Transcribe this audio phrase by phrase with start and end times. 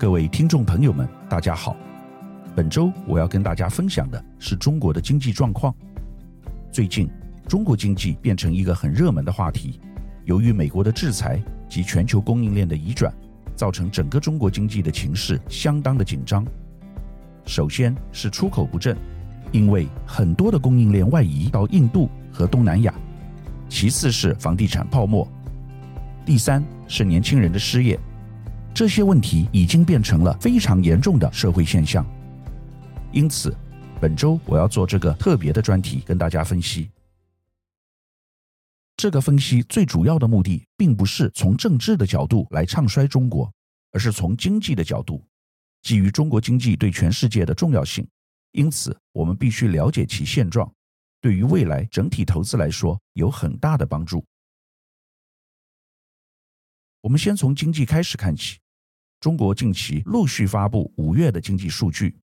[0.00, 1.76] 各位听众朋友们，大家好。
[2.56, 5.74] 本周我要跟大家分享的是中国的经济状况。
[6.72, 7.06] 最近，
[7.46, 9.78] 中国经济变成一个很热门的话题。
[10.24, 11.38] 由于美国的制裁
[11.68, 13.12] 及全球供应链的移转，
[13.54, 16.46] 造成整个中国经济的情势相当的紧张。
[17.44, 18.96] 首先是出口不振，
[19.52, 22.94] 因为很多的供应链外移到印度和东南亚。
[23.68, 25.28] 其次是房地产泡沫。
[26.24, 28.00] 第三是年轻人的失业，
[28.74, 32.06] 这些问题已经变成了非常严重的社会现象。
[33.12, 33.54] 因此，
[34.00, 36.90] 本周我要做这个特别的专题，跟大家分析。
[38.96, 43.52] 这个分析最主要的目的，并不是从政治的角度来唱衰中国，
[43.92, 45.22] 而是从经济的角度。
[45.82, 48.06] 基于中国经济对全世界的重要性，
[48.52, 50.70] 因此我们必须了解其现状，
[51.20, 54.24] 对于未来整体投资来说有很大的帮助。
[57.00, 58.59] 我们先从经济开始看起。
[59.20, 62.18] 中国近期陆续发布五月的经济数据，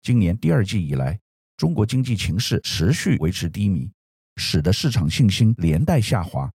[0.00, 1.20] 今年第二季以来，
[1.58, 3.90] 中国经济情势持续维持低迷，
[4.36, 6.50] 使得市场信心连带下滑。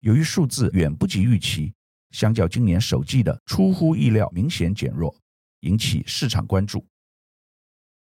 [0.00, 1.74] 由于数字远不及预期，
[2.12, 5.14] 相较今年首季的出乎意料明显减弱，
[5.60, 6.82] 引起市场关注。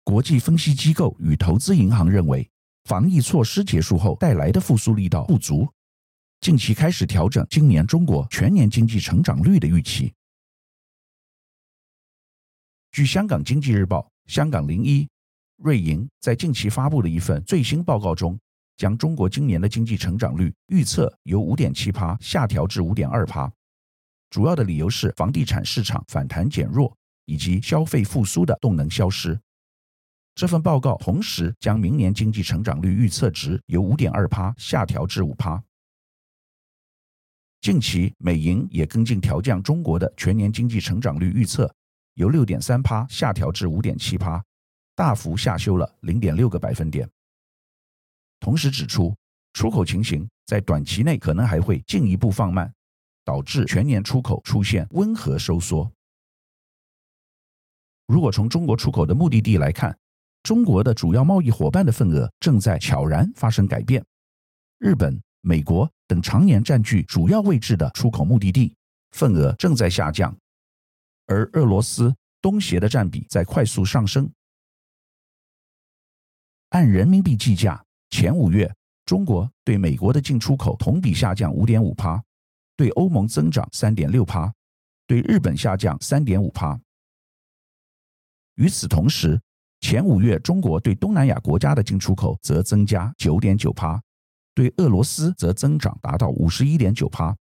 [0.05, 2.49] 国际分析机构与投资银行认为，
[2.85, 5.67] 防疫措施结束后带来的复苏力道不足。
[6.39, 10.13] 近期开始调整今年中国全年经济成长率的预期。
[12.91, 15.07] 据香港经济日报、香港零一、
[15.55, 18.37] 瑞银在近期发布的一份最新报告中，
[18.75, 23.49] 将中国今年的经济成长率预测由五点七趴下调至五点二趴，
[24.29, 29.39] 主要的理由是房地产市场反弹减弱以及消费复苏的动能消失。
[30.35, 35.63] 这份报告同时将明年经济成长率预测值由五点二趴下调至五趴。
[37.61, 41.73] 近期，美银也跟进调降中国的全年经济成长率预测，
[42.15, 44.43] 由六点三趴下调至五点七趴，
[44.95, 47.09] 大幅下修了零点六个百分点。
[48.39, 49.15] 同时指出，
[49.53, 52.73] 出口情形在短期内可能还会进一步放慢，
[53.23, 55.91] 导致全年出口出现温和收缩。
[58.07, 59.97] 如果从中国出口的目的地来看，
[60.43, 64.03] 中国的主要贸易伙伴的份额正在悄然发生改变，
[64.79, 65.89] 日本、美国。
[66.07, 68.75] 等常年占据主要位置的出口目的地
[69.11, 70.35] 份额正在下降，
[71.31, 74.29] 而俄罗斯、东协的占比在快速上升。
[76.69, 78.69] 按人民币计价，前五月
[79.05, 82.21] 中国对美国的进出口同比下降五点五趴，
[82.75, 84.53] 对欧盟增长三点六趴，
[85.07, 86.77] 对日本下降三点五趴。
[88.55, 89.41] 与此同时，
[89.79, 94.01] 前五月中国对东南亚国家的进出口则增加九点九趴。
[94.53, 97.33] 对俄罗斯则增长达到五十一点九趴，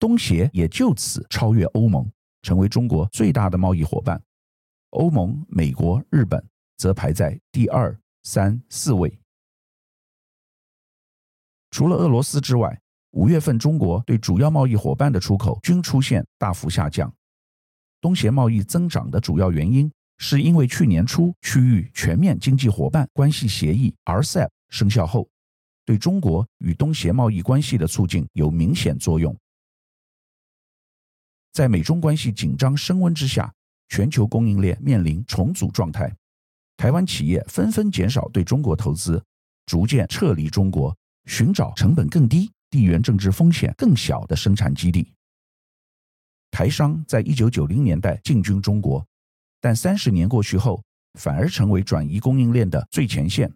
[0.00, 2.10] 东协也就此超越欧盟，
[2.42, 4.20] 成为中国最大的贸易伙伴。
[4.90, 6.42] 欧盟、美国、日本
[6.78, 9.16] 则排在第二、三、四位。
[11.70, 17.14] 除了俄罗斯之外，五月份中国对主要贸易伙伴的出口均出现大幅下降。
[18.00, 24.48] 东协贸易增长的主要原因，是因为去年初区域全面经济伙伴关系协议 （RCEP）。
[24.70, 25.28] 生效后，
[25.84, 29.36] 对中国与东协贸易关系的促进有明显作用。
[31.52, 33.52] 在美中关系紧张升温之下，
[33.88, 36.14] 全球供应链面临重组状态，
[36.76, 39.22] 台湾企业纷纷减少对中国投资，
[39.66, 40.96] 逐渐撤离中国，
[41.26, 45.12] 寻找成本更低、地缘政治风险更小的生产基地。
[46.52, 49.04] 台商在一九九零年代进军中国，
[49.60, 50.82] 但三十年过去后，
[51.18, 53.52] 反而成为转移供应链的最前线。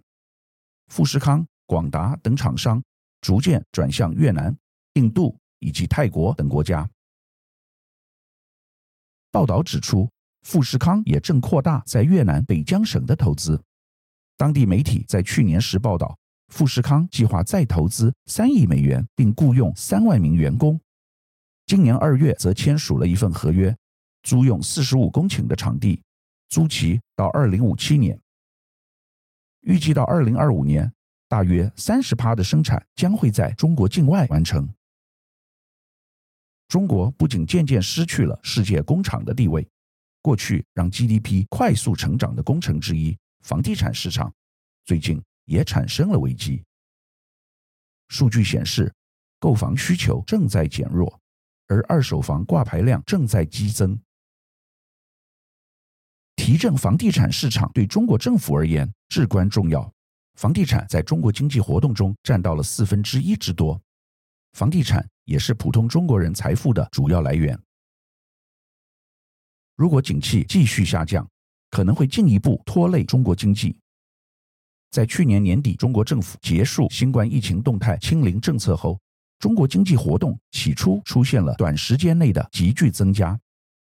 [0.89, 2.83] 富士康、广达等厂商
[3.21, 4.57] 逐渐转向越南、
[4.95, 6.89] 印度以及泰国等国家。
[9.35, 10.09] 报道指出，
[10.43, 13.61] 富士康也正扩大在越南北江省的投资。
[14.37, 16.17] 当地媒体在去年时报道，
[16.53, 20.81] 富士康计划再投资三亿美元，并雇佣三万名员工。
[21.67, 23.77] 今年二月则签署了一份合约，
[24.23, 26.01] 租用四十五公顷的场地，
[26.49, 28.17] 租期到二零五七年。
[29.63, 30.93] 预计到二零二五年，
[31.29, 34.73] 大约三十趴的生产将会在中国境外完成。
[36.69, 39.69] 中国不仅渐渐失去了世界工厂的地位，
[40.23, 44.33] 过去让 GDP 快速成长的工程之一——房地产市场，
[44.85, 46.63] 最近也产生了危机。
[48.09, 48.93] 数据显示，
[49.39, 51.21] 购房需求正在减弱，
[51.69, 53.99] 而二手房挂牌量正在激增。
[56.37, 59.91] 提振房地产市场对中国政府而言至关重要。
[60.35, 63.81] 房地产在中国经济活动中占到了四分之一之多，
[64.55, 67.59] 房地产也是普通中国人财富的主要来源。
[69.75, 71.29] 如果景气继续下降，
[71.71, 73.77] 可能会进一步拖累中国经济。
[74.93, 78.97] 在去年年底，中国政府结束新冠疫情动态清零政策后，
[79.41, 83.37] 中国经济活动起初出现了短时间内的急剧增加，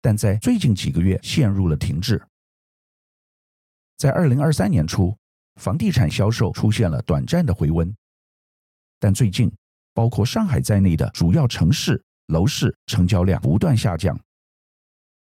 [0.02, 2.24] 但在最近几个月陷入了停滞。
[3.98, 5.18] 在二零二三年初，
[5.56, 7.92] 房地产销售出现了短暂的回温，
[9.00, 9.52] 但最近，
[10.00, 14.18] 包括上海在内的主要城市楼市成交量不断下降。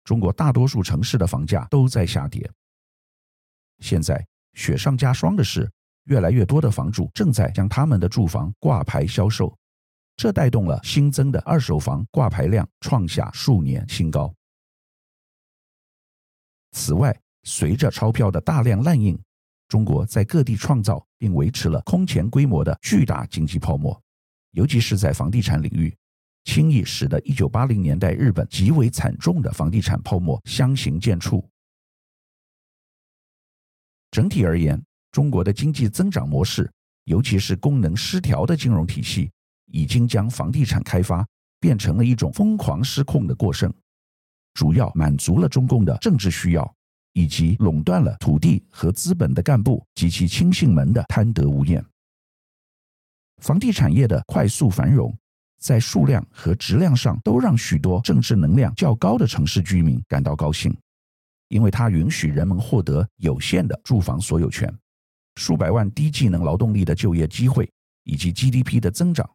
[0.03, 2.51] 中国大多数城市的房价都在下跌。
[3.77, 5.71] 现在雪上加霜的是，
[6.05, 9.55] 越来越多的房主正在将他们的住房挂牌销售，
[10.17, 14.33] 这带动了新增的二手房挂牌量创下数年新高。
[16.71, 19.15] 此外，随着钞票的大量滥印，
[19.67, 24.01] 中国在各地创造并维持了空前规模的巨大经济泡沫，
[24.55, 25.95] 尤其是在房地产领域，
[26.45, 31.45] 轻易使得1980年代日本极为惨重的房地产泡沫相形见绌。
[34.11, 34.81] 整体而言，
[35.11, 36.71] 中国的经济增长模式，
[37.03, 39.29] 尤其是功能失调的金融体系，
[39.67, 41.27] 已经将房地产开发
[41.59, 43.73] 变成了一种疯狂失控的过剩，
[44.53, 46.75] 主要满足了中共的政治需要。
[47.17, 51.81] 以及垄断了土地和资本的干部及其亲信们的贪得无厌。
[53.41, 55.15] 房地产业的快速繁荣，
[55.59, 60.75] 在数量和质量上都让许多政治能量较高的城市居民感到高兴，
[61.49, 64.73] 因为它允许人们获得有限的住房所有权、
[65.35, 67.69] 数百万低技能劳动力的就业机会
[68.03, 69.29] 以及 GDP 的增长。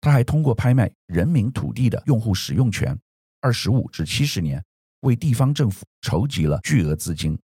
[0.00, 2.98] 它还通过拍卖人民土地的用户使用权，
[3.40, 4.62] 二十五至七十年。
[5.00, 7.38] 为地方政府筹集了巨额资金，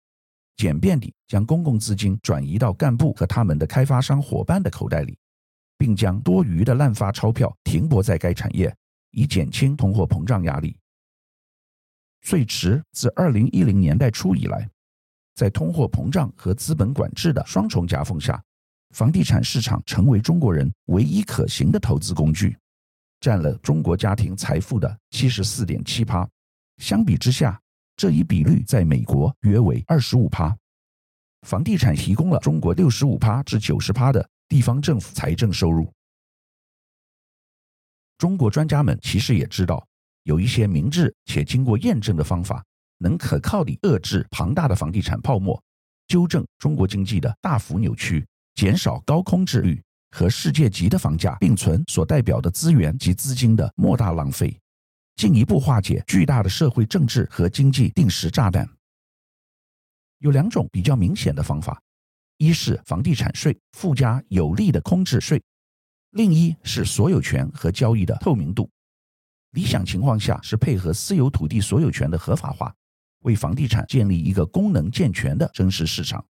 [0.56, 5.16] 简便地将公共资金转移到干部和他们的开发商伙伴的口袋里，
[5.76, 8.74] 并将多余的滥发钞票停泊在该产业，
[9.10, 10.76] 以减轻通货膨胀压力。
[12.22, 14.68] 最迟自二零一零年代初以来，
[15.34, 18.42] 在通货膨胀和资本管制的双重夹缝下，
[18.94, 22.56] 房地产市场成为中国人唯一可行的投资工具，
[23.20, 26.26] 占了中国家庭财富的七十四点七趴。
[26.78, 27.60] 相比之下，
[27.96, 30.56] 这一比率在美国约为二十五趴。
[31.42, 35.92] 房地产提供了中国六十五趴至九十趴的地方政府财政收入。
[38.18, 39.86] 中国专家们其实也知道，
[40.22, 42.64] 有一些明智且经过验证的方法，
[42.98, 45.60] 能可靠地遏制庞大的房地产泡沫，
[46.06, 49.82] 纠正中国经济的大幅扭曲，减少高空置率
[50.12, 54.56] 和世界级的房价并存所代表的资源及资金的莫大浪费。
[55.16, 58.68] 进一步化解巨大的社会政治和经济定时炸弹，
[60.18, 61.80] 有两种比较明显的方法：
[62.36, 65.42] 一是房地产税附加有利的空置税，
[66.10, 68.68] 另一是所有权和交易的透明度。
[69.52, 72.74] 理想情况下是配合私有土地所有权的合法化，
[73.20, 76.24] 为房地产建立一个功能健全的真实市场。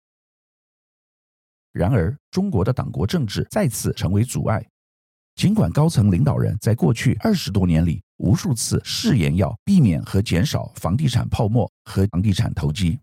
[1.71, 4.63] 然而，中国的党国政治再次成为阻碍。
[5.37, 13.01] 尽管高层领导人在过去二十多年里无数次誓言要避免和减少房地产泡沫和房地产投机，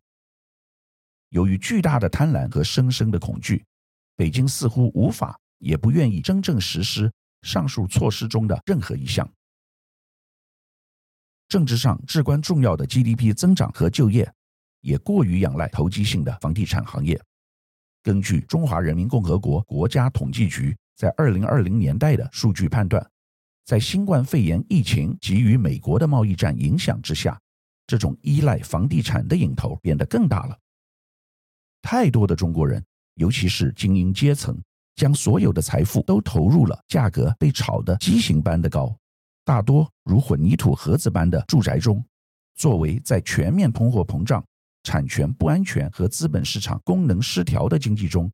[1.30, 3.64] 由于巨大的贪婪和深深的恐惧，
[4.16, 7.12] 北京似乎无法也不愿意真正实施
[7.42, 9.28] 上述措施中的任何一项。
[11.48, 14.32] 政治上至关重要的 GDP 增长和就业，
[14.82, 17.20] 也过于仰赖投机性的房地产行业。
[18.04, 20.78] 根据中华人民共和国国家统计局。
[21.00, 23.10] 在二零二零年代的数据判断，
[23.64, 27.40] 在新冠肺炎疫情及与美国的贸易战影响之下，
[27.88, 30.60] 这种依赖房地产的瘾头变得更大了。
[31.82, 32.84] 太多的中国人，
[33.16, 34.58] 尤其是精英阶层，
[34.96, 38.96] 将所有的财富都投入了价格被炒得畸形般的高，
[39.44, 42.04] 大多如混凝土盒子般的住宅中，
[42.56, 44.44] 作为在全面通货膨胀、
[44.84, 48.32] 产权不安全和资本市场功能失调的经济中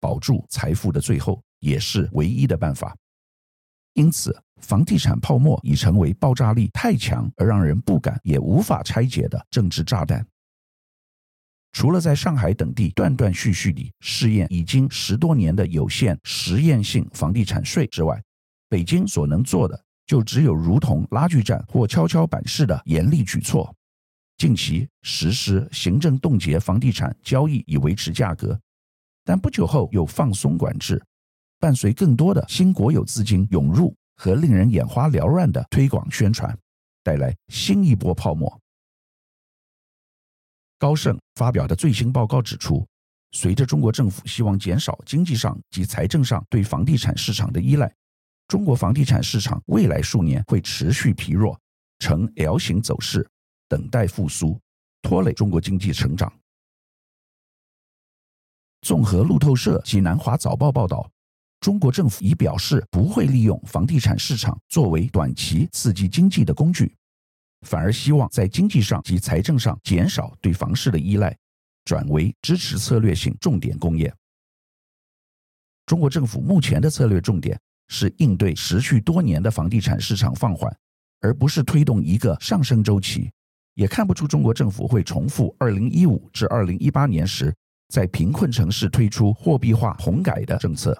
[0.00, 1.42] 保住财富的最后。
[1.60, 2.94] 也是唯一的办法。
[3.94, 10.24] 因此，房地产泡沫已成为爆炸力太强而让人不敢也无法拆解的政治炸弹。
[11.76, 18.18] 除了在上海等地断断续续地试验已经十多年的有限实验性房地产税之外，
[18.70, 23.70] 北京所能做的就只有如同拉锯战或跷跷板式的严厉举措：
[24.38, 28.58] 近期实施行政冻结房地产交易以维持价格，
[29.22, 30.98] 但不久后又放松管制。
[31.60, 36.58] 伴随更多的新国有资金涌入和令人眼花缭乱的推广宣传，
[37.02, 38.58] 带来新一波泡沫。
[40.78, 42.86] 高盛发表的最新报告指出，
[43.32, 47.90] 随着中国政府希望减少经济上及财政上对房地产市场的依赖，
[48.48, 51.58] 中国房地产市场未来数年会持续疲弱，
[51.98, 53.26] 呈 L 型走势，
[53.68, 54.60] 等待复苏，
[55.02, 56.32] 拖累中国经济成长。
[58.82, 61.10] 综合路透社及南华早报报道，
[61.60, 66.94] 中国政府已表示不会利用房地产市场作为短期刺激经济的工具，
[67.62, 71.36] 反而希望在经济上及财政上减少对房市的依赖，
[71.84, 74.12] 转为支持策略性重点工业。
[75.86, 77.58] 中国政府目前的策略重点
[77.88, 80.76] 是应对持续多年的房地产市场放缓，
[81.20, 83.30] 而不是推动一个上升周期。
[83.74, 87.54] 也看不出中国政府会重复2015至2018年时
[87.88, 90.98] 在贫困城市推出货币化棚改的政策。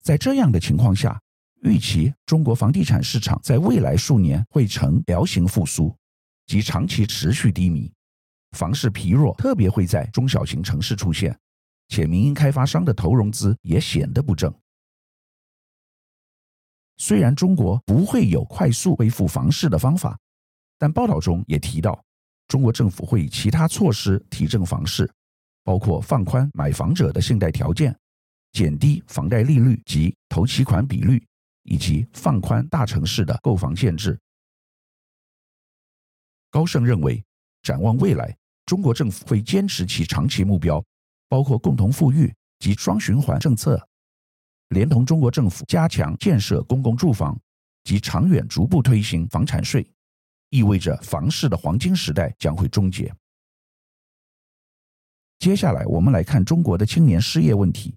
[0.00, 1.20] 在这样的情况下，
[1.62, 5.96] 预期中国房地产市场在未来数年会呈 L 型复苏，
[6.46, 7.92] 及长期持续低迷，
[8.56, 11.38] 房市疲弱特别会在中小型城市出现，
[11.88, 14.52] 且民营开发商的投融资也显得不正。
[16.96, 20.18] 虽然中国不会有快速恢复房市的方法，
[20.78, 22.04] 但报道中也提到，
[22.48, 25.08] 中国政府会以其他措施提振房市，
[25.62, 27.96] 包括放宽买房者的信贷条件。
[28.52, 31.24] 减低房贷利率及头期款比率，
[31.62, 34.18] 以及放宽大城市的购房限制。
[36.50, 37.24] 高盛认为，
[37.62, 40.84] 展望未来，中国政府会坚持其长期目标，
[41.28, 43.88] 包括共同富裕及双循环政策，
[44.68, 47.38] 连同中国政府加强建设公共住房
[47.84, 49.88] 及长远逐步推行房产税，
[50.50, 53.14] 意味着房市的黄金时代将会终结。
[55.38, 57.96] 接下来，我们来看中国的青年失业问题。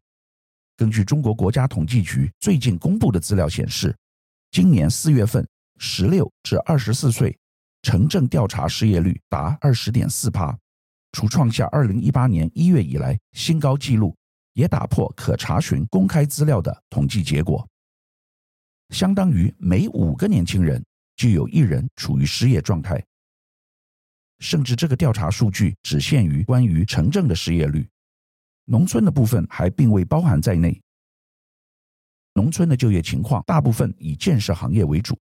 [0.78, 3.96] 根据中国国家统计局最近公布的资料显示，
[4.52, 7.38] 今年四月份，十六至二十四岁
[7.82, 10.58] 城镇调查失业率达二十点四趴，
[11.14, 14.14] 除创下二零一八年一月以来新高纪录，
[14.54, 17.66] 也打破可查询公开资料的统计结果。
[18.90, 20.84] 相当于每五个年轻人
[21.16, 23.02] 就有一人处于失业状态，
[24.40, 27.88] 甚至这个调查数据只限于关于城镇的失业率。
[28.66, 30.80] 农村的部分还并未包含在内。
[32.34, 35.18] 农村的就业情况大部分以建设行业为主，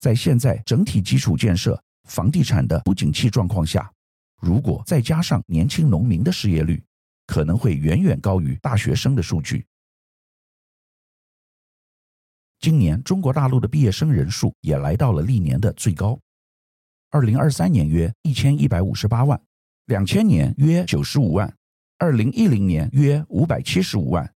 [0.00, 3.92] 在现在整体基础建设、房地产的不景气状况下，
[4.40, 6.82] 如果再加上年轻农民的失业率，
[7.26, 9.66] 可能会远远高于大学生的数据。
[12.60, 16.18] 今年中国大陆的毕业生人数也来到了历年的最高，
[17.10, 19.38] 二零二三年约一千一百五十八万，
[19.84, 21.54] 两千年约九十五万。
[21.98, 24.30] 二零一零年约五百七十五万，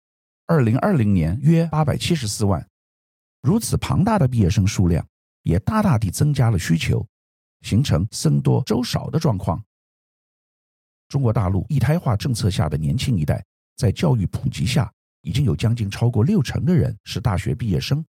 [0.45, 2.63] 二零二零年约八百七十四万，
[3.41, 5.03] 如此庞大的毕业生数量，
[5.41, 7.03] 也大大地增加了需求，
[7.61, 9.63] 形成僧多粥少的状况。
[11.07, 13.43] 中国大陆一胎化政策下的年轻一代，
[13.75, 18.05] 在教育普及下，已经有将近超过六成的人是大学毕业生，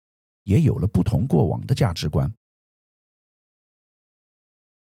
[0.44, 2.32] 也有了不同过往的价值观。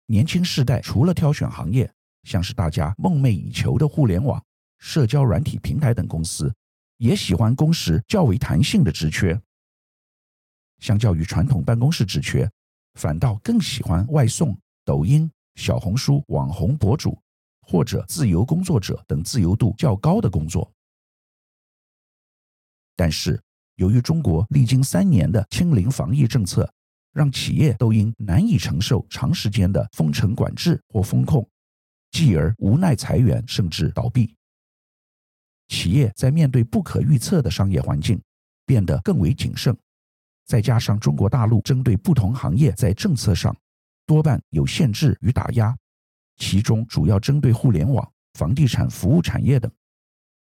[0.05, 1.91] 年轻世代除了挑选行业，
[2.25, 4.39] 像是大家梦寐以求的互联网。
[4.81, 6.53] 社交软体平台等公司
[6.97, 9.39] 也喜欢工时较为弹性的职缺，
[10.79, 12.49] 相较于传统办公室职缺，
[12.95, 17.17] 反倒更喜欢外送、抖音、小红书网红博主
[17.61, 20.69] 或者自由工作者等自由度较高的工作。
[22.95, 23.39] 但是，
[23.75, 26.71] 由于中国历经三年的清零防疫政策，
[27.13, 31.47] 让企业都因难以承受长时间的封城管制或封控，
[32.11, 34.35] 继而无奈裁员甚至倒闭。
[35.71, 38.21] 企业在面对不可预测的商业环境，
[38.65, 39.75] 变得更为谨慎。
[40.45, 43.55] 再加上中国大陆针对不同行业在政策上
[44.05, 45.73] 多半有限制与打压，
[46.35, 49.71] 其中主要针对互联网、房地产服务产业等。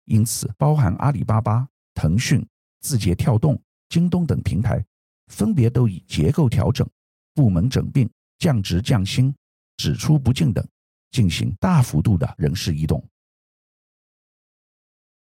[0.06, 2.46] 因此，包含阿里巴巴、腾讯、
[2.80, 4.82] 字节跳动、京东等平台，
[5.27, 6.88] 分别都以结构调整、
[7.34, 9.36] 部门整并、降职降薪、
[9.75, 10.65] 只出不进等，
[11.12, 13.06] 进行大幅度的人事异动。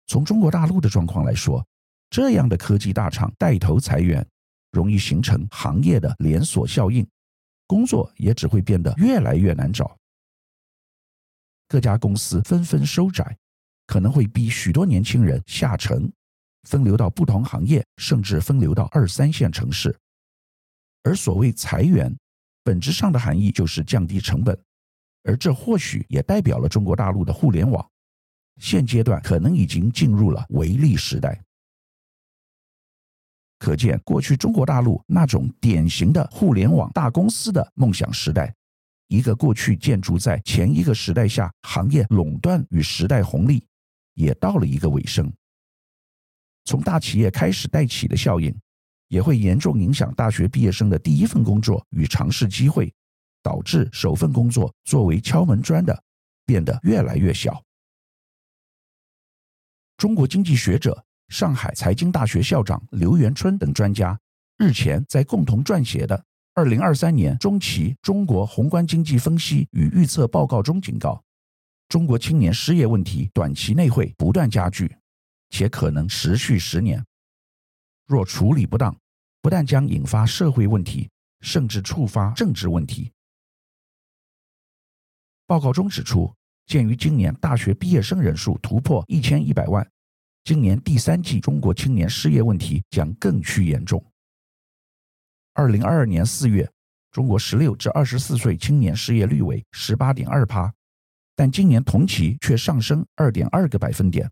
[0.08, 1.66] 从中国大陆的状况来说，
[2.10, 4.26] 这样的科技大厂带头裁员，
[4.72, 7.08] 容易形成行业的连锁效应，
[7.68, 9.98] 工作也只会变得越来越难找。
[11.70, 13.38] 各家公司纷纷收窄，
[13.88, 16.12] 可能会逼许多年轻人下沉，
[16.64, 19.98] 分流到不同行业，甚至分流到二三线城市。
[21.04, 22.14] 而所谓裁员，
[22.64, 24.62] 本质上的含义就是降低成本，
[25.24, 27.91] 而这或许也代表了中国大陆的互联网。
[28.62, 31.42] 现阶段可能已经进入了微利时代，
[33.58, 38.54] 可见过去中国大陆那种典型的互联网大公司的梦想时代，
[39.08, 43.66] 一个过去建筑在前一个时代下行业垄断与时代红利，
[44.14, 45.34] 也到了一个尾声。
[46.66, 48.56] 从大企业开始带起的效应，
[49.08, 52.94] 也会严重影响大学毕业生的第一份工作与尝试机会，
[53.42, 56.04] 导致首份工作作为敲门砖的
[56.46, 57.60] 变得越来越小。
[60.02, 64.20] 中国经济学者、上海财经大学校长刘元春等专家
[64.58, 66.18] 日前在共同撰写的
[66.56, 71.24] 《二零二三年中期中国宏观经济分析与预测报告》中警告，
[71.88, 74.92] 中国青年失业问题短期内会不断加剧，
[75.52, 77.06] 且可能持续十年。
[78.08, 78.98] 若处理不当，
[79.40, 83.12] 不但将引发社会问题，甚至触发政治问题。
[85.46, 86.34] 报告中指出，
[86.72, 89.86] 鉴于今年大学毕业生人数突破一千一百万，
[90.46, 94.02] 今年第三季中国青年失业问题将更趋严重。
[95.52, 96.72] 二零二二年四月，
[97.12, 100.74] 中国十六至二十四岁青年失业率为十八点二趴，
[101.36, 104.32] 但今年同期却上升二点二个百分点，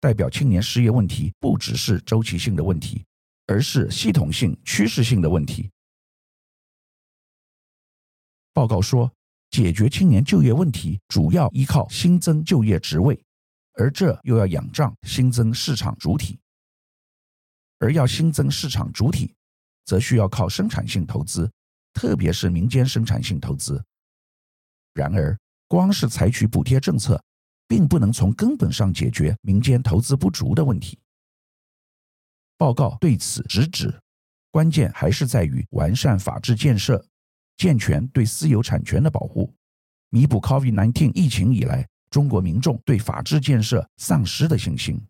[0.00, 3.04] 代表青年失业问题不只是周期性的问题，
[3.46, 5.70] 而是系统性、趋势性的问题。
[8.54, 9.12] 报告说，
[9.50, 13.24] 解决青年就业问题主要依靠新增就业职位，
[13.74, 16.38] 而这又要仰仗新增市场主体。
[17.78, 19.34] 而要新增市场主体，
[19.84, 21.50] 则需要靠生产性投资，
[21.92, 23.84] 特别是民间生产性投资。
[24.94, 25.36] 然而，
[25.68, 27.22] 光是采取补贴政策，
[27.66, 30.98] 并不能从根本上解决民间投资不足的问题。
[32.56, 34.00] 报告对此直指，
[34.50, 37.04] 关键还是在于完善法治建设。
[37.56, 39.54] 健全对私有产权的保护，
[40.10, 45.00] 弥补 COVID-19 疫情以来中国民众对法治建设丧失的信心。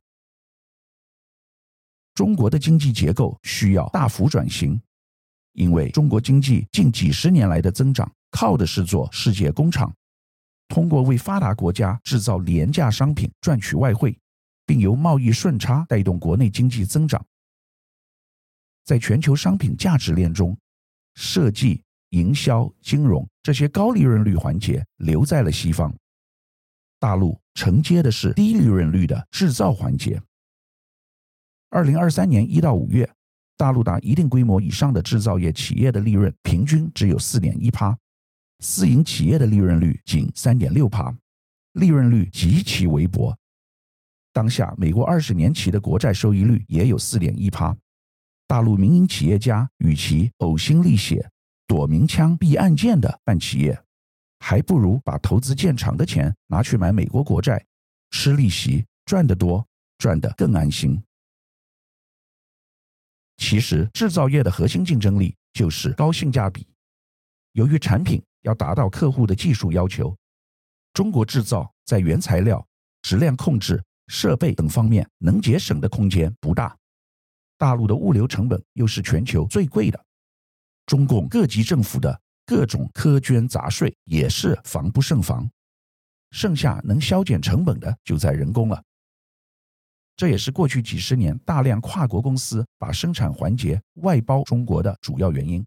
[2.14, 4.80] 中国的经济结构需要大幅转型，
[5.52, 9.92] 因为中国经济近几十年来的增长靠的是做世界工厂，
[10.68, 14.16] 通过为发达国家制造廉价商品赚取外汇，
[14.66, 17.24] 并由贸易顺差带动国内经济增长。
[18.84, 20.56] 在全球商品价值链中，
[21.14, 21.83] 设计。
[22.14, 25.92] 营销、金融这些高利润率环节留在了西方，
[27.00, 30.22] 大陆承接的是低利润率的制造环节。
[31.70, 33.10] 二零二三年一到五月，
[33.56, 37.98] 大陆达一定规模以上的制造业企业的利润平均只有四点一趴，
[38.60, 41.12] 私营企业的利润率仅三点六趴，
[41.72, 43.36] 利润率极其微薄。
[44.32, 47.76] 当下，美国二十年期的国债收益率也有四点一趴，
[48.46, 51.28] 大陆民营企业家与其呕心沥血。
[51.66, 53.84] 躲明枪避暗箭的办企业，
[54.40, 57.64] 还不如把投资建厂的钱拿去买美国国债，
[58.10, 59.66] 吃利息赚得多，
[59.98, 61.02] 赚得更安心。
[63.38, 66.66] 其实制造业的核心竞争力就是高性价比。
[67.52, 70.16] 由于产品要达到客户的技术要求，
[70.92, 72.64] 中国制造在原材料、
[73.02, 76.76] 质量控制、设备等方面能节省的空间不大。
[77.56, 80.04] 大陆的物流成本又是全球最贵的。
[80.86, 85.48] 中共各级政府的各种苛捐杂税也是防不胜防，
[86.30, 88.82] 剩下能削减成本的就在人工了。
[90.16, 95.64] 这也是过去几十年大量跨国公司把生产环节外包中国的主要原因。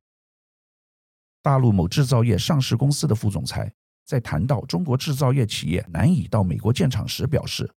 [1.41, 3.71] 大陆某制造业上市公司的副总裁
[4.06, 7.69] 在谈到中国制造业企业难以到美国建厂时表示，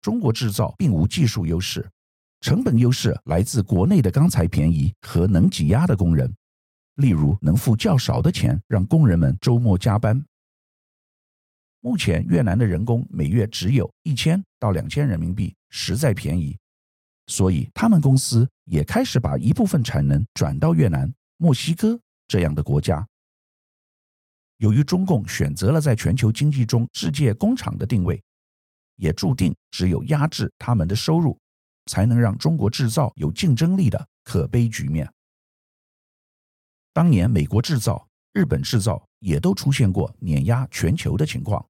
[0.00, 1.86] 中国制造并无技术优势，
[2.40, 6.34] 成本优势来自国内的钢材便宜和能挤压的工人。
[6.96, 10.24] 例如，能付较少的钱让工人们周末加班。
[11.80, 16.58] 目前越南的人工每月只有一千到两千人民币，实在便宜，
[17.28, 23.06] 所以他们公司也开始把一部分产能转到越南、墨西哥这样的国家。
[24.56, 28.20] 由于中共选择了在全球经济中世界工厂的定位，
[28.96, 31.38] 也注定只有压制他们的收入，
[31.86, 35.08] 才能让中国制造有竞争力的可悲局面。
[36.96, 41.62] 当年美国制造、日本制造也都出现过碾压全球的情况。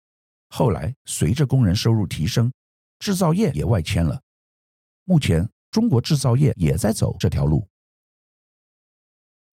[0.51, 2.49] 后来随着工人收入提升，
[3.01, 4.23] 制造业也外迁了。
[5.03, 7.67] 目前中国制造业也在走这条路。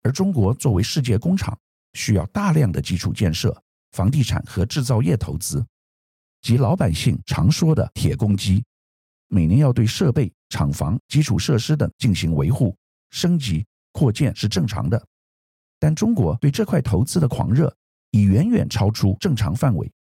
[0.03, 1.59] 而中国作为世界工厂，
[1.95, 3.59] 需要大量的基础建设、
[3.93, 5.65] 房地产和制造业投资，
[6.43, 8.63] 及老百姓常说的“铁公鸡”，
[9.29, 12.77] 每年要对设备、厂房、基础设施等进行维护、
[13.09, 15.03] 升级、扩建是正常的。
[15.83, 17.77] 但中国对这块投资的狂热
[18.13, 19.93] 已远远超出正常范围。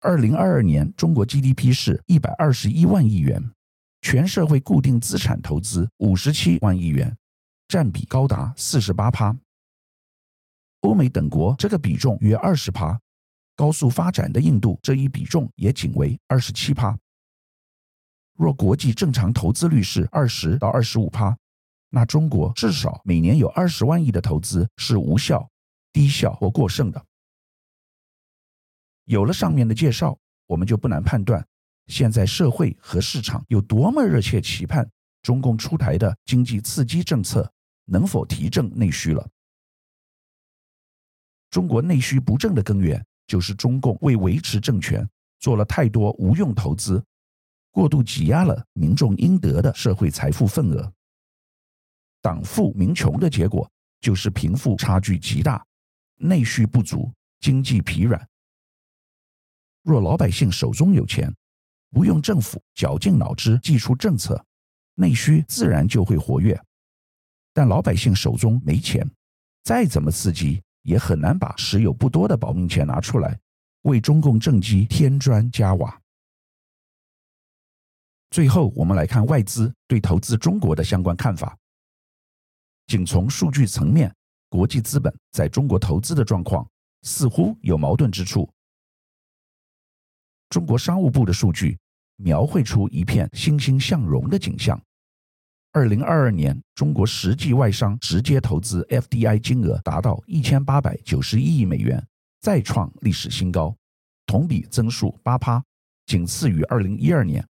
[0.00, 3.52] 二零二二年，中国 GDP 是一百二十一万亿元，
[4.00, 7.16] 全社会固定资产投资五十七万亿元，
[7.68, 9.36] 占比高达四十八趴。
[10.80, 13.00] 欧美等国这个比重约二十趴，
[13.54, 16.98] 高速发展的印度这一比重也仅为二十七趴。
[18.34, 21.38] 若国际正常投资率是二十到二十五趴。
[21.90, 25.48] 那中国至少每年有二十万亿的投资是无效、
[25.92, 27.02] 低效或过剩的。
[29.04, 31.42] 有了上面的介绍，我们就不难判断，
[31.86, 34.86] 现在社会和市场有多么热切期盼
[35.22, 37.50] 中共出台的经济刺激政策
[37.86, 39.26] 能否提振内需了。
[41.50, 45.08] 中国内需不振的根源，就是中共为维持政权
[45.40, 47.02] 做了太多无用投资，
[47.70, 50.92] 过度挤压了民众应得的社会财富份额。
[52.20, 55.64] 党富民穷的结果，就是贫富差距极大，
[56.16, 58.28] 内需不足，经济疲软。
[59.82, 61.32] 若老百姓手中有钱，
[61.90, 64.44] 不用政府绞尽脑汁祭出政策，
[64.94, 66.60] 内需自然就会活跃。
[67.54, 69.08] 但老百姓手中没钱，
[69.64, 73.38] 再怎么刺激，也很难把持有不多的保命钱拿出来，
[73.82, 76.00] 为中共政绩添砖加瓦。
[78.30, 81.56] 最后，我们来看外资对投资中国的相关看法。
[82.88, 84.10] 仅从数据层面，
[84.48, 86.66] 国际资本在中国投资的状况
[87.02, 88.48] 似乎有矛盾之处。
[90.48, 91.78] 中国商务部的数据
[92.16, 94.80] 描绘出一片欣欣向荣的景象。
[95.72, 102.02] 二零二二年，中国实际外商直接投资 FDI 金额达到一千八百九十一亿美元，
[102.40, 103.76] 再创历史新高，
[104.24, 105.62] 同比增速八趴，
[106.06, 107.46] 仅次于二零一二年，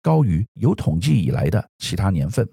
[0.00, 2.48] 高于有统计以来的其他年份。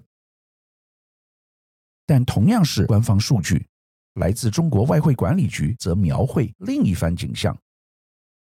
[2.06, 3.66] 但同样是官方数据，
[4.14, 7.56] 来自中国外汇管理局则描绘另一番景象。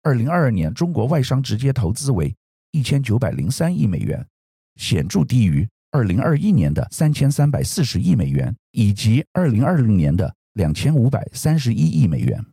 [0.01, 2.35] 二零二二年，中国外商直接投资为
[2.71, 4.27] 一千九百零三亿美元，
[4.75, 12.45] 显著低于二零二一年的三千三百四十亿美元，以及二零二零年的两千五百三十一亿美元。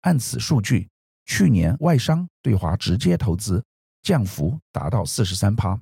[0.00, 0.88] 按此数据，
[1.26, 3.62] 去年外商对华直接投资
[4.02, 5.78] 降幅达到四十三趴。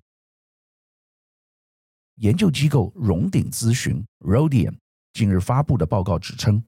[2.17, 4.75] 研究机构荣鼎咨询 （Rodian）
[5.13, 6.65] 近日发布的报告指称，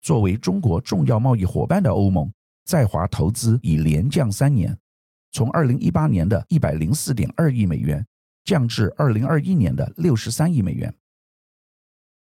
[0.00, 2.30] 作为中国重要贸易伙伴的欧盟。
[2.64, 4.76] 在华投资已连降三年，
[5.32, 8.04] 从二零一八年的一百零四点二亿美元
[8.44, 10.92] 降至二零二一年的六十三亿美元。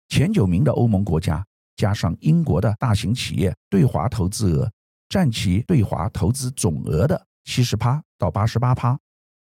[0.09, 4.71] 前九名的欧盟国家加上英国的大型企业对华投资额
[5.09, 8.99] 占其对华投资总额的七十趴到八十八趴，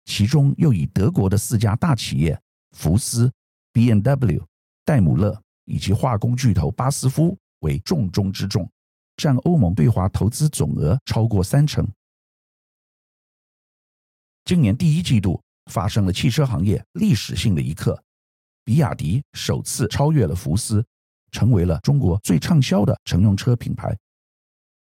[0.07, 2.41] 其中又以德国的四家大企业
[2.73, 3.33] 福斯、
[3.73, 4.47] B M W、
[4.85, 8.71] 戴姆勒以及化工巨头巴斯夫为重中之重。
[9.17, 11.87] 占欧盟对华投资总额超过三成。
[14.47, 18.03] 今年第一季度发生了汽车行业历史性的一刻，
[18.65, 20.83] 比亚迪首次超越了福斯，
[21.33, 23.95] 成为了中国最畅销的乘用车品牌。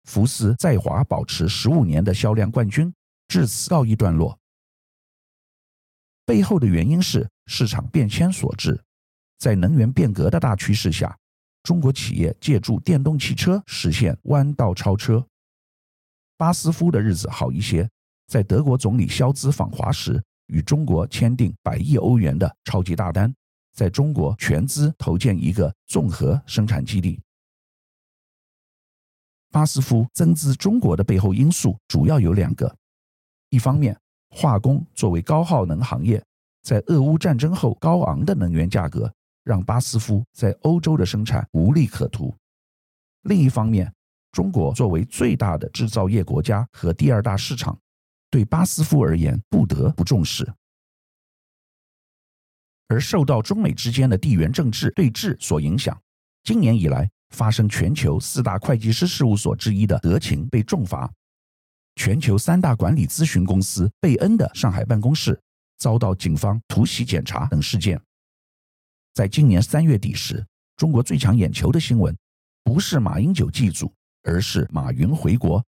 [0.05, 2.93] 福斯在华保持十五年的销量冠军，
[3.27, 4.39] 至此告一段落。
[6.25, 8.81] 背后的原因是市场变迁所致，
[9.37, 11.17] 在能源变革的大趋势下。
[11.63, 15.23] 中国企业借助电动汽车实现弯道超车。
[16.37, 17.87] 巴斯夫的日子好一些，
[18.25, 23.31] 在德国总理肖兹访华时，与中国签订百亿欧元的超级大单，
[23.73, 27.21] 在中国全资投建一个综合生产基地。
[29.51, 32.75] 巴斯夫增资中国的背后因素主要有两个：
[33.49, 33.95] 一方面，
[34.29, 36.23] 化工作为高耗能行业，
[36.61, 39.11] 在俄乌战争后高昂的能源价格。
[39.43, 42.31] 让巴斯夫在欧洲的生产无利可图。
[43.23, 43.91] 另一方面，
[44.31, 47.75] 中国作为最大的制造业国家和第二大市场，
[48.29, 50.47] 对巴斯夫而言不得不重视。
[52.87, 55.99] 而受到中美之间的地缘政治对峙所影响，
[56.43, 61.11] 今年以来发生全球四大会计师事务所之一的德勤被重罚，
[61.95, 65.41] 全球三大管理咨询公司贝恩的上海办公室
[65.81, 67.99] 遭到警方突袭检查等事件。
[69.15, 70.45] 在今年三月底时，
[70.77, 72.15] 中国最抢眼球的新闻，
[72.63, 73.91] 不是马英九祭祖，
[74.21, 75.65] 而是马云回国。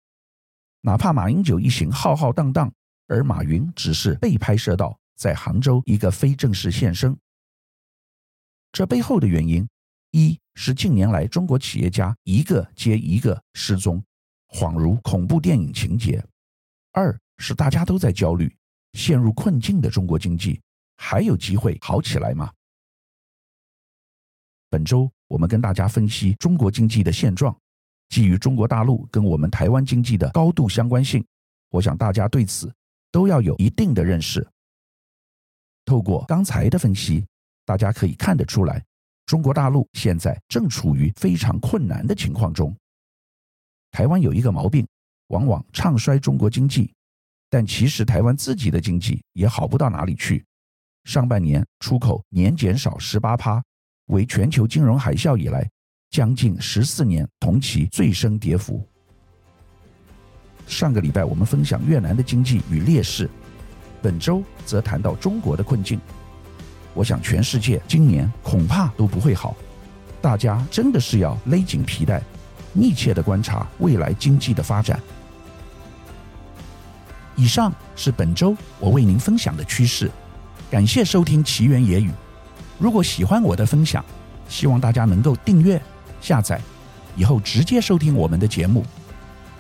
[0.81, 2.73] 哪怕马英九一行浩浩荡荡，
[3.05, 7.15] 而马云只是被拍摄到在杭州一个非正式现身。
[8.71, 9.69] 这背后的原因，
[10.09, 14.03] 一是近年来中国企业家一个接一个失踪，
[14.47, 16.19] 恍如恐怖电影情节；
[16.93, 18.51] 二是大家都在焦虑，
[18.93, 20.59] 陷入困境的中国经济
[20.97, 22.51] 还有机会好起来吗？
[24.69, 27.55] 本周我们跟大家分析中国经济的现状，
[28.09, 31.25] 基于中国大陆跟我们台湾经济的高度相关性，
[31.69, 32.71] 我想大家对此
[33.11, 34.47] 都要有一定的认识。
[35.85, 37.25] 透过刚才的分析，
[37.65, 38.83] 大家可以看得出来，
[39.25, 42.75] 中国大陆现在正处于非常困难的情况中。
[43.91, 44.87] 台湾有一个毛病，
[45.29, 46.93] 往往唱衰中国经济，
[47.49, 50.45] 但其实台湾自己的经济也好不到哪里去，
[51.05, 53.61] 上半年出口年减少十八趴。
[54.07, 55.69] 为全球金融海啸以来
[56.09, 58.83] 将近十四年同期最深跌幅。
[60.65, 63.29] 上个礼拜我们分享越南的经济与劣势，
[64.01, 66.01] 本周则谈到中国的困境。
[66.95, 69.55] 我想全世界今年恐怕都不会好，
[70.21, 72.19] 大家真的是要勒紧皮带，
[72.73, 74.99] 密切的观察未来经济的发展。
[77.39, 80.11] 以上是本周我为您分享的趋势，
[80.69, 82.11] 感谢收听奇缘野语。
[82.77, 84.03] 如果喜欢我的分享，
[84.49, 85.81] 希望大家能够订阅、
[86.19, 86.59] 下载，
[87.15, 88.85] 以后直接收听我们的节目。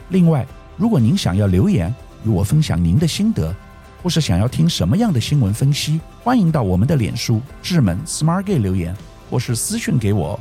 [0.09, 1.93] 另外，如果您想要留言
[2.25, 3.55] 与我分享您的心得，
[4.03, 8.93] 或是想要听什么样的新闻分析，欢迎到我们的脸书智门 Smart Gay 留言，
[9.29, 10.37] 或是私讯给我。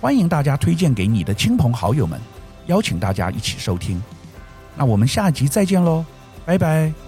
[0.00, 2.20] 欢迎大家推荐给你的亲朋好友们，
[2.66, 4.02] 邀请大家一起收听。
[4.76, 6.04] 那我们下集再见喽，
[6.46, 7.05] 拜拜。